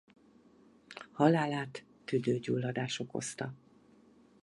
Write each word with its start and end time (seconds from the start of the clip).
Halálát 1.11 1.85
tüdőgyulladás 2.05 2.99
okozta. 2.99 3.53